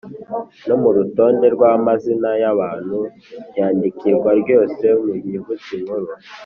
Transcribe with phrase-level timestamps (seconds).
[0.67, 2.99] no mu rutonde rw‟amazina y‟abantu
[3.49, 6.09] ryandikwa ryose mu nyuguti nkuru.